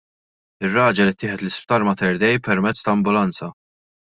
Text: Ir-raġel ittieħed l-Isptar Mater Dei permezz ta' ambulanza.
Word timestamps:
Ir-raġel 0.69 1.11
ittieħed 1.11 1.43
l-Isptar 1.45 1.85
Mater 1.89 2.19
Dei 2.25 2.33
permezz 2.49 2.89
ta' 2.89 2.97
ambulanza. 2.99 3.53